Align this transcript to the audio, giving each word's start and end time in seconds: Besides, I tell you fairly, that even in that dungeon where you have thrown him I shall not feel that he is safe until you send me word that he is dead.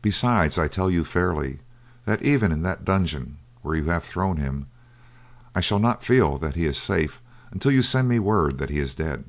Besides, 0.00 0.56
I 0.56 0.66
tell 0.66 0.90
you 0.90 1.04
fairly, 1.04 1.58
that 2.06 2.22
even 2.22 2.52
in 2.52 2.62
that 2.62 2.86
dungeon 2.86 3.36
where 3.60 3.76
you 3.76 3.84
have 3.84 4.02
thrown 4.02 4.38
him 4.38 4.64
I 5.54 5.60
shall 5.60 5.78
not 5.78 6.02
feel 6.02 6.38
that 6.38 6.54
he 6.54 6.64
is 6.64 6.78
safe 6.78 7.20
until 7.50 7.72
you 7.72 7.82
send 7.82 8.08
me 8.08 8.18
word 8.18 8.56
that 8.56 8.70
he 8.70 8.78
is 8.78 8.94
dead. 8.94 9.24